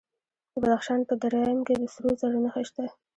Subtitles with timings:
[0.51, 2.83] د بدخشان په درایم کې د سرو زرو نښې شته.